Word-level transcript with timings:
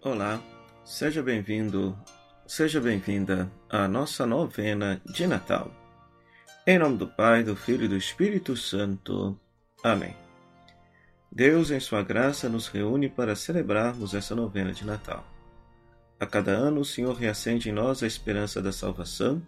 Olá, 0.00 0.42
seja 0.84 1.22
bem-vindo, 1.22 1.96
seja 2.46 2.80
bem-vinda 2.80 3.52
à 3.68 3.86
nossa 3.86 4.26
novena 4.26 5.00
de 5.04 5.26
Natal. 5.26 5.70
Em 6.66 6.78
nome 6.78 6.96
do 6.96 7.06
Pai, 7.06 7.44
do 7.44 7.54
Filho 7.54 7.84
e 7.84 7.88
do 7.88 7.96
Espírito 7.96 8.56
Santo. 8.56 9.38
Amém. 9.82 10.16
Deus, 11.30 11.70
em 11.70 11.78
Sua 11.78 12.02
graça, 12.02 12.48
nos 12.48 12.66
reúne 12.66 13.08
para 13.08 13.36
celebrarmos 13.36 14.14
essa 14.14 14.34
novena 14.34 14.72
de 14.72 14.84
Natal. 14.84 15.24
A 16.18 16.26
cada 16.26 16.50
ano, 16.50 16.80
o 16.80 16.84
Senhor 16.84 17.14
reacende 17.14 17.68
em 17.68 17.72
nós 17.72 18.02
a 18.02 18.06
esperança 18.06 18.60
da 18.60 18.72
salvação, 18.72 19.40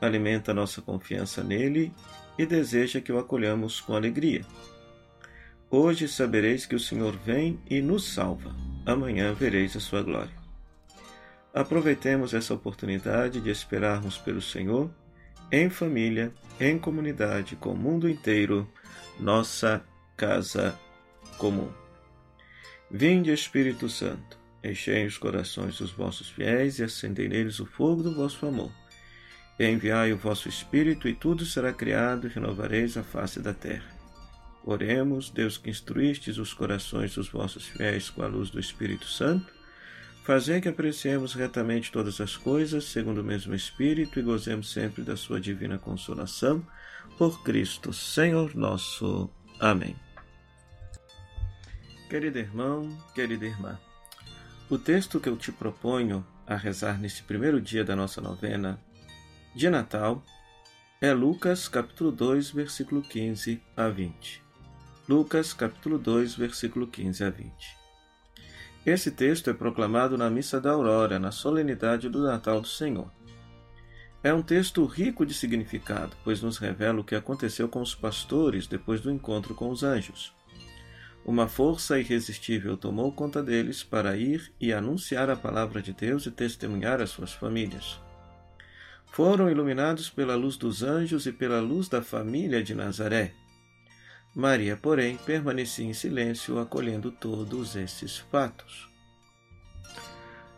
alimenta 0.00 0.54
nossa 0.54 0.80
confiança 0.80 1.42
nele 1.42 1.92
e 2.38 2.46
deseja 2.46 3.00
que 3.00 3.10
o 3.10 3.18
acolhamos 3.18 3.80
com 3.80 3.94
alegria. 3.94 4.44
Hoje 5.70 6.06
sabereis 6.06 6.64
que 6.64 6.76
o 6.76 6.80
Senhor 6.80 7.16
vem 7.24 7.60
e 7.68 7.80
nos 7.80 8.04
salva 8.04 8.54
amanhã 8.86 9.34
vereis 9.34 9.76
a 9.76 9.80
sua 9.80 10.00
glória. 10.00 10.34
Aproveitemos 11.52 12.32
essa 12.34 12.54
oportunidade 12.54 13.40
de 13.40 13.50
esperarmos 13.50 14.16
pelo 14.16 14.40
Senhor, 14.40 14.88
em 15.50 15.68
família, 15.68 16.32
em 16.60 16.78
comunidade, 16.78 17.56
com 17.56 17.72
o 17.72 17.76
mundo 17.76 18.08
inteiro, 18.08 18.70
nossa 19.18 19.84
casa 20.16 20.78
comum. 21.36 21.68
Vinde, 22.88 23.32
Espírito 23.32 23.88
Santo, 23.88 24.38
enchei 24.62 25.04
os 25.04 25.18
corações 25.18 25.78
dos 25.78 25.90
vossos 25.90 26.28
fiéis 26.28 26.78
e 26.78 26.84
acendei 26.84 27.28
neles 27.28 27.58
o 27.58 27.66
fogo 27.66 28.02
do 28.02 28.14
vosso 28.14 28.46
amor. 28.46 28.70
Enviai 29.58 30.12
o 30.12 30.16
vosso 30.16 30.48
Espírito, 30.48 31.08
e 31.08 31.14
tudo 31.14 31.44
será 31.44 31.72
criado, 31.72 32.26
e 32.26 32.30
renovareis 32.30 32.96
a 32.96 33.02
face 33.02 33.40
da 33.40 33.54
terra. 33.54 33.95
Oremos, 34.66 35.30
Deus 35.30 35.56
que 35.56 35.70
instruístes 35.70 36.38
os 36.38 36.52
corações 36.52 37.14
dos 37.14 37.28
vossos 37.28 37.68
fiéis 37.68 38.10
com 38.10 38.20
a 38.20 38.26
luz 38.26 38.50
do 38.50 38.58
Espírito 38.58 39.06
Santo, 39.06 39.54
fazei 40.24 40.60
que 40.60 40.68
apreciemos 40.68 41.34
retamente 41.34 41.92
todas 41.92 42.20
as 42.20 42.36
coisas, 42.36 42.86
segundo 42.86 43.20
o 43.20 43.24
mesmo 43.24 43.54
Espírito, 43.54 44.18
e 44.18 44.22
gozemos 44.22 44.72
sempre 44.72 45.04
da 45.04 45.16
sua 45.16 45.40
divina 45.40 45.78
consolação, 45.78 46.66
por 47.16 47.44
Cristo, 47.44 47.92
Senhor 47.92 48.56
nosso. 48.56 49.30
Amém. 49.60 49.94
Querido 52.10 52.38
irmão, 52.40 52.88
querida 53.14 53.46
irmã, 53.46 53.78
o 54.68 54.76
texto 54.76 55.20
que 55.20 55.28
eu 55.28 55.36
te 55.36 55.52
proponho 55.52 56.26
a 56.44 56.56
rezar 56.56 56.98
neste 56.98 57.22
primeiro 57.22 57.60
dia 57.60 57.84
da 57.84 57.94
nossa 57.94 58.20
novena 58.20 58.80
de 59.54 59.70
Natal 59.70 60.24
é 61.00 61.12
Lucas 61.12 61.68
capítulo 61.68 62.10
2, 62.10 62.50
versículo 62.50 63.00
15 63.00 63.62
a 63.76 63.88
20. 63.88 64.45
Lucas 65.08 65.52
capítulo 65.52 65.98
2, 65.98 66.34
versículo 66.34 66.84
15 66.84 67.22
a 67.22 67.30
20. 67.30 67.52
Esse 68.84 69.12
texto 69.12 69.48
é 69.48 69.52
proclamado 69.52 70.18
na 70.18 70.28
missa 70.28 70.60
da 70.60 70.72
aurora, 70.72 71.16
na 71.16 71.30
solenidade 71.30 72.08
do 72.08 72.24
Natal 72.24 72.60
do 72.60 72.66
Senhor. 72.66 73.08
É 74.20 74.34
um 74.34 74.42
texto 74.42 74.84
rico 74.84 75.24
de 75.24 75.32
significado, 75.32 76.16
pois 76.24 76.42
nos 76.42 76.58
revela 76.58 76.98
o 76.98 77.04
que 77.04 77.14
aconteceu 77.14 77.68
com 77.68 77.80
os 77.80 77.94
pastores 77.94 78.66
depois 78.66 79.00
do 79.00 79.08
encontro 79.08 79.54
com 79.54 79.70
os 79.70 79.84
anjos. 79.84 80.34
Uma 81.24 81.46
força 81.46 82.00
irresistível 82.00 82.76
tomou 82.76 83.12
conta 83.12 83.40
deles 83.40 83.84
para 83.84 84.16
ir 84.16 84.52
e 84.60 84.72
anunciar 84.72 85.30
a 85.30 85.36
palavra 85.36 85.80
de 85.80 85.92
Deus 85.92 86.26
e 86.26 86.32
testemunhar 86.32 87.00
às 87.00 87.10
suas 87.10 87.32
famílias. 87.32 88.00
Foram 89.12 89.48
iluminados 89.48 90.10
pela 90.10 90.34
luz 90.34 90.56
dos 90.56 90.82
anjos 90.82 91.26
e 91.26 91.32
pela 91.32 91.60
luz 91.60 91.88
da 91.88 92.02
família 92.02 92.60
de 92.60 92.74
Nazaré, 92.74 93.32
Maria, 94.36 94.76
porém, 94.76 95.16
permanecia 95.16 95.86
em 95.86 95.94
silêncio, 95.94 96.58
acolhendo 96.58 97.10
todos 97.10 97.74
esses 97.74 98.18
fatos. 98.18 98.86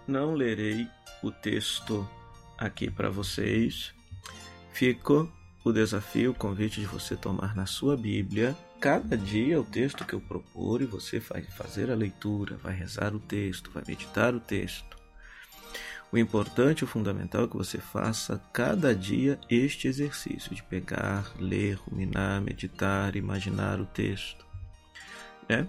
Não 0.05 0.35
lerei 0.35 0.89
o 1.23 1.31
texto 1.31 2.05
aqui 2.59 2.91
para 2.91 3.09
vocês. 3.09 3.95
Fico 4.73 5.33
o 5.65 5.71
desafio, 5.71 6.33
o 6.33 6.35
convite 6.35 6.81
de 6.81 6.87
você 6.87 7.15
tomar 7.15 7.55
na 7.55 7.67
sua 7.67 7.97
Bíblia 7.97 8.57
cada 8.81 9.17
dia 9.17 9.61
o 9.61 9.65
texto 9.65 10.05
que 10.05 10.15
eu 10.15 10.21
propor 10.21 10.83
e 10.83 10.85
você 10.85 11.21
vai 11.21 11.43
fazer 11.43 11.89
a 11.89 11.95
leitura, 11.95 12.57
vai 12.57 12.75
rezar 12.75 13.15
o 13.15 13.21
texto, 13.21 13.71
vai 13.71 13.85
meditar 13.87 14.35
o 14.35 14.41
texto. 14.41 14.98
O 16.11 16.17
importante, 16.17 16.85
o 16.85 16.87
fundamental 16.87 17.45
é 17.45 17.49
que 17.49 17.57
você 17.57 17.79
faça 17.79 18.41
cada 18.53 18.95
dia 18.95 19.39
este 19.51 19.89
exercício 19.89 20.55
de 20.55 20.63
pegar, 20.63 21.31
ler, 21.39 21.75
ruminar, 21.75 22.41
meditar, 22.41 23.15
imaginar 23.15 23.79
o 23.79 23.85
texto. 23.85 24.47
Né? 25.47 25.69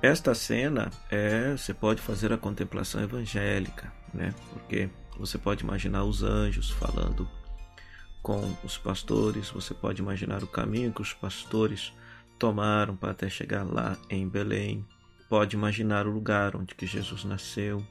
Esta 0.00 0.34
cena 0.34 0.90
é, 1.10 1.56
você 1.56 1.74
pode 1.74 2.00
fazer 2.00 2.32
a 2.32 2.38
contemplação 2.38 3.02
evangélica, 3.02 3.92
né? 4.14 4.34
Porque 4.50 4.88
você 5.18 5.36
pode 5.36 5.62
imaginar 5.62 6.04
os 6.04 6.22
anjos 6.22 6.70
falando 6.70 7.28
com 8.22 8.40
os 8.64 8.78
pastores, 8.78 9.50
você 9.50 9.74
pode 9.74 10.00
imaginar 10.00 10.42
o 10.42 10.46
caminho 10.46 10.92
que 10.92 11.02
os 11.02 11.12
pastores 11.12 11.92
tomaram 12.38 12.96
para 12.96 13.10
até 13.10 13.28
chegar 13.28 13.64
lá 13.64 13.96
em 14.08 14.26
Belém, 14.26 14.86
pode 15.28 15.56
imaginar 15.56 16.06
o 16.06 16.10
lugar 16.10 16.56
onde 16.56 16.74
que 16.74 16.86
Jesus 16.86 17.24
nasceu, 17.24 17.84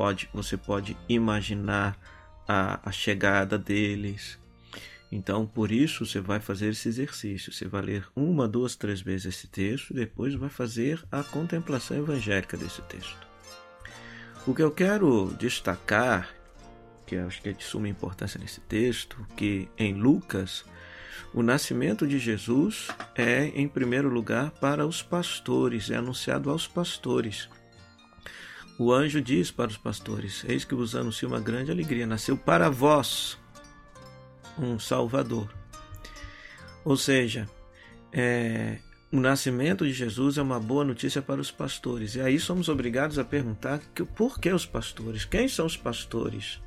pode, 0.00 0.30
você 0.32 0.56
pode 0.56 0.96
imaginar 1.10 1.94
a, 2.48 2.88
a 2.88 2.90
chegada 2.90 3.58
deles. 3.58 4.38
Então, 5.12 5.44
por 5.44 5.70
isso, 5.70 6.06
você 6.06 6.22
vai 6.22 6.40
fazer 6.40 6.68
esse 6.70 6.88
exercício. 6.88 7.52
Você 7.52 7.68
vai 7.68 7.82
ler 7.82 8.06
uma, 8.16 8.48
duas, 8.48 8.74
três 8.74 9.02
vezes 9.02 9.26
esse 9.26 9.46
texto 9.46 9.90
e 9.90 9.94
depois 9.94 10.34
vai 10.34 10.48
fazer 10.48 11.04
a 11.12 11.22
contemplação 11.22 11.98
evangélica 11.98 12.56
desse 12.56 12.80
texto. 12.82 13.28
O 14.46 14.54
que 14.54 14.62
eu 14.62 14.70
quero 14.70 15.34
destacar, 15.38 16.34
que 17.06 17.16
eu 17.16 17.26
acho 17.26 17.42
que 17.42 17.50
é 17.50 17.52
de 17.52 17.62
suma 17.62 17.86
importância 17.86 18.40
nesse 18.40 18.62
texto, 18.62 19.18
que 19.36 19.68
em 19.76 19.92
Lucas, 19.92 20.64
o 21.34 21.42
nascimento 21.42 22.06
de 22.06 22.18
Jesus 22.18 22.88
é, 23.14 23.48
em 23.48 23.68
primeiro 23.68 24.08
lugar, 24.08 24.50
para 24.52 24.86
os 24.86 25.02
pastores, 25.02 25.90
é 25.90 25.96
anunciado 25.96 26.48
aos 26.48 26.66
pastores. 26.66 27.50
O 28.82 28.94
anjo 28.94 29.20
diz 29.20 29.50
para 29.50 29.68
os 29.68 29.76
pastores: 29.76 30.42
Eis 30.48 30.64
que 30.64 30.74
vos 30.74 30.96
anuncio 30.96 31.28
uma 31.28 31.38
grande 31.38 31.70
alegria, 31.70 32.06
nasceu 32.06 32.34
para 32.34 32.70
vós 32.70 33.38
um 34.58 34.78
Salvador. 34.78 35.52
Ou 36.82 36.96
seja, 36.96 37.46
é, 38.10 38.78
o 39.12 39.20
nascimento 39.20 39.84
de 39.84 39.92
Jesus 39.92 40.38
é 40.38 40.42
uma 40.42 40.58
boa 40.58 40.82
notícia 40.82 41.20
para 41.20 41.42
os 41.42 41.50
pastores. 41.50 42.14
E 42.14 42.22
aí 42.22 42.40
somos 42.40 42.70
obrigados 42.70 43.18
a 43.18 43.24
perguntar 43.24 43.82
que, 43.94 44.02
por 44.02 44.40
que 44.40 44.50
os 44.50 44.64
pastores? 44.64 45.26
Quem 45.26 45.46
são 45.46 45.66
os 45.66 45.76
pastores? 45.76 46.58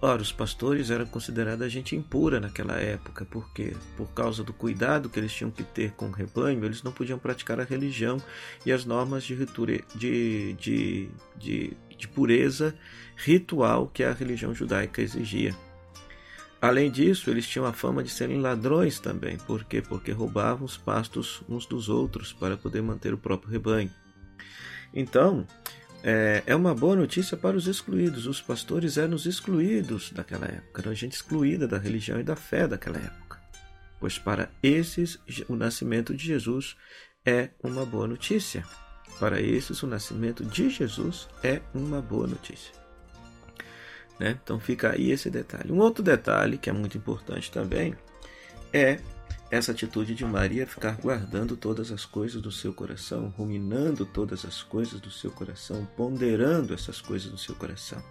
Ora, 0.00 0.20
os 0.20 0.30
pastores 0.30 0.90
eram 0.90 1.06
considerados 1.06 1.72
gente 1.72 1.96
impura 1.96 2.38
naquela 2.38 2.74
época, 2.74 3.24
porque 3.24 3.74
por 3.96 4.08
causa 4.08 4.44
do 4.44 4.52
cuidado 4.52 5.08
que 5.08 5.18
eles 5.18 5.32
tinham 5.32 5.50
que 5.50 5.62
ter 5.62 5.92
com 5.92 6.08
o 6.08 6.12
rebanho, 6.12 6.64
eles 6.64 6.82
não 6.82 6.92
podiam 6.92 7.18
praticar 7.18 7.58
a 7.58 7.64
religião 7.64 8.20
e 8.64 8.72
as 8.72 8.84
normas 8.84 9.24
de, 9.24 9.34
de, 9.94 10.52
de, 10.54 11.08
de, 11.38 11.76
de 11.96 12.08
pureza 12.08 12.74
ritual 13.16 13.88
que 13.88 14.04
a 14.04 14.12
religião 14.12 14.54
judaica 14.54 15.00
exigia. 15.00 15.54
Além 16.60 16.90
disso, 16.90 17.30
eles 17.30 17.46
tinham 17.46 17.66
a 17.66 17.72
fama 17.72 18.02
de 18.02 18.10
serem 18.10 18.40
ladrões 18.40 18.98
também. 18.98 19.36
Por 19.36 19.64
quê? 19.64 19.82
Porque 19.82 20.10
roubavam 20.10 20.64
os 20.64 20.76
pastos 20.76 21.42
uns 21.48 21.66
dos 21.66 21.88
outros 21.88 22.32
para 22.32 22.56
poder 22.56 22.82
manter 22.82 23.12
o 23.14 23.18
próprio 23.18 23.50
rebanho. 23.50 23.90
Então, 24.92 25.46
é, 26.08 26.44
é 26.46 26.54
uma 26.54 26.72
boa 26.72 26.94
notícia 26.94 27.36
para 27.36 27.56
os 27.56 27.66
excluídos. 27.66 28.26
Os 28.26 28.40
pastores 28.40 28.96
eram 28.96 29.16
os 29.16 29.26
excluídos 29.26 30.12
daquela 30.12 30.46
época, 30.46 30.82
eram 30.82 30.94
gente 30.94 31.14
excluída 31.14 31.66
da 31.66 31.78
religião 31.78 32.20
e 32.20 32.22
da 32.22 32.36
fé 32.36 32.68
daquela 32.68 32.98
época. 32.98 33.40
Pois 33.98 34.16
para 34.16 34.48
esses, 34.62 35.18
o 35.48 35.56
nascimento 35.56 36.14
de 36.14 36.24
Jesus 36.24 36.76
é 37.24 37.50
uma 37.60 37.84
boa 37.84 38.06
notícia. 38.06 38.64
Para 39.18 39.40
esses, 39.40 39.82
o 39.82 39.86
nascimento 39.88 40.44
de 40.44 40.70
Jesus 40.70 41.28
é 41.42 41.60
uma 41.74 42.00
boa 42.00 42.28
notícia. 42.28 42.72
Né? 44.20 44.38
Então 44.40 44.60
fica 44.60 44.92
aí 44.92 45.10
esse 45.10 45.28
detalhe. 45.28 45.72
Um 45.72 45.78
outro 45.78 46.04
detalhe 46.04 46.56
que 46.56 46.70
é 46.70 46.72
muito 46.72 46.96
importante 46.96 47.50
também 47.50 47.96
é 48.72 49.00
essa 49.50 49.72
atitude 49.72 50.14
de 50.14 50.24
Maria 50.24 50.66
ficar 50.66 50.96
guardando 50.96 51.56
todas 51.56 51.92
as 51.92 52.04
coisas 52.04 52.42
do 52.42 52.50
seu 52.50 52.72
coração, 52.72 53.32
ruminando 53.36 54.04
todas 54.04 54.44
as 54.44 54.62
coisas 54.62 55.00
do 55.00 55.10
seu 55.10 55.30
coração, 55.30 55.86
ponderando 55.96 56.74
essas 56.74 57.00
coisas 57.00 57.30
do 57.30 57.38
seu 57.38 57.54
coração. 57.54 58.02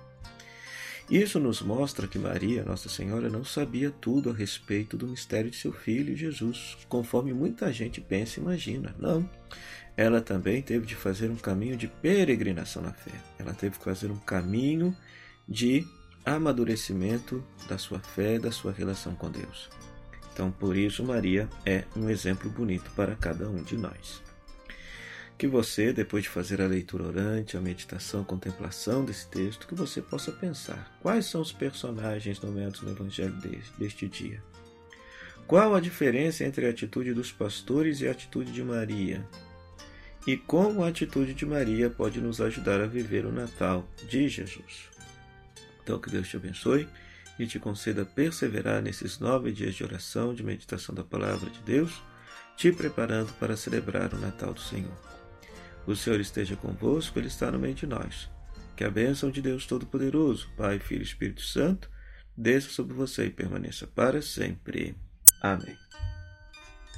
Isso 1.09 1.39
nos 1.39 1.61
mostra 1.61 2.07
que 2.07 2.17
Maria, 2.17 2.63
Nossa 2.63 2.89
Senhora, 2.89 3.29
não 3.29 3.45
sabia 3.45 3.91
tudo 3.91 4.31
a 4.31 4.33
respeito 4.33 4.97
do 4.97 5.07
mistério 5.07 5.51
de 5.51 5.57
seu 5.57 5.71
filho 5.71 6.15
Jesus, 6.15 6.77
conforme 6.89 7.31
muita 7.31 7.71
gente 7.71 8.01
pensa 8.01 8.39
e 8.39 8.43
imagina. 8.43 8.95
Não. 8.97 9.29
Ela 9.95 10.19
também 10.19 10.61
teve 10.63 10.85
de 10.85 10.95
fazer 10.95 11.29
um 11.29 11.35
caminho 11.35 11.77
de 11.77 11.87
peregrinação 11.87 12.81
na 12.81 12.91
fé. 12.91 13.11
Ela 13.37 13.53
teve 13.53 13.77
que 13.77 13.83
fazer 13.83 14.09
um 14.09 14.17
caminho 14.17 14.95
de 15.47 15.85
amadurecimento 16.25 17.43
da 17.69 17.77
sua 17.77 17.99
fé, 17.99 18.39
da 18.39 18.51
sua 18.51 18.71
relação 18.71 19.13
com 19.13 19.29
Deus. 19.29 19.69
Então, 20.35 20.51
por 20.51 20.75
isso, 20.75 21.01
Maria 21.01 21.47
é 21.65 21.85
um 21.95 22.09
exemplo 22.09 22.49
bonito 22.49 22.91
para 22.93 23.15
cada 23.15 23.49
um 23.49 23.63
de 23.63 23.77
nós. 23.77 24.21
Que 25.37 25.47
você, 25.47 25.93
depois 25.93 26.23
de 26.23 26.29
fazer 26.29 26.61
a 26.61 26.67
leitura 26.67 27.05
orante, 27.05 27.55
a 27.55 27.61
meditação, 27.61 28.19
a 28.19 28.25
contemplação 28.25 29.05
desse 29.05 29.29
texto, 29.29 29.65
que 29.65 29.73
você 29.73 30.01
possa 30.01 30.33
pensar 30.33 30.93
quais 31.01 31.25
são 31.27 31.39
os 31.39 31.53
personagens 31.53 32.41
nomeados 32.41 32.81
no 32.81 32.91
Evangelho 32.91 33.33
deste 33.79 34.09
dia. 34.09 34.43
Qual 35.47 35.73
a 35.73 35.79
diferença 35.79 36.43
entre 36.43 36.65
a 36.65 36.69
atitude 36.69 37.13
dos 37.13 37.31
pastores 37.31 38.01
e 38.01 38.07
a 38.07 38.11
atitude 38.11 38.51
de 38.51 38.61
Maria? 38.61 39.25
E 40.27 40.35
como 40.35 40.83
a 40.83 40.89
atitude 40.89 41.33
de 41.33 41.45
Maria 41.45 41.89
pode 41.89 42.19
nos 42.19 42.41
ajudar 42.41 42.81
a 42.81 42.87
viver 42.87 43.25
o 43.25 43.31
Natal 43.31 43.87
de 44.09 44.27
Jesus? 44.27 44.89
Então, 45.81 45.97
que 45.97 46.09
Deus 46.09 46.27
te 46.27 46.35
abençoe 46.35 46.89
e 47.37 47.45
te 47.45 47.59
conceda 47.59 48.05
perseverar 48.05 48.81
nesses 48.81 49.19
nove 49.19 49.51
dias 49.51 49.75
de 49.75 49.83
oração, 49.83 50.33
de 50.33 50.43
meditação 50.43 50.95
da 50.95 51.03
palavra 51.03 51.49
de 51.49 51.59
Deus, 51.59 52.01
te 52.55 52.71
preparando 52.71 53.33
para 53.33 53.57
celebrar 53.57 54.13
o 54.13 54.19
Natal 54.19 54.53
do 54.53 54.61
Senhor. 54.61 54.97
O 55.85 55.95
Senhor 55.95 56.19
esteja 56.19 56.55
convosco, 56.55 57.19
Ele 57.19 57.27
está 57.27 57.51
no 57.51 57.59
meio 57.59 57.75
de 57.75 57.85
nós. 57.85 58.29
Que 58.75 58.83
a 58.83 58.89
bênção 58.89 59.29
de 59.29 59.41
Deus 59.41 59.65
Todo-Poderoso, 59.65 60.49
Pai, 60.57 60.79
Filho 60.79 61.01
e 61.01 61.05
Espírito 61.05 61.41
Santo, 61.41 61.89
desça 62.35 62.69
sobre 62.69 62.93
você 62.93 63.25
e 63.25 63.29
permaneça 63.29 63.85
para 63.87 64.21
sempre. 64.21 64.95
Amém. 65.41 65.77